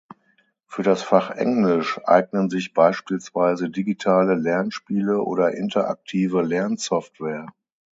[0.65, 7.53] Für das Fach Englisch eignen sich beispielsweise digitale Lernspiele oder interaktive Lernsoftware.